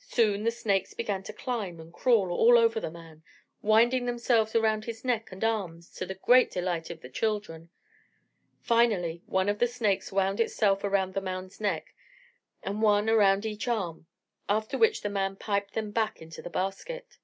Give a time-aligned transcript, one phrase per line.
[0.00, 3.22] Soon the snakes began to climb and crawl all over the man,
[3.62, 7.70] winding themselves around his neck and arms to the great delight of the children.
[8.62, 11.94] Finally one of the snakes wound itself around the man's neck;
[12.64, 14.08] and one around each arm;
[14.48, 17.18] after which the man piped them back into their basket.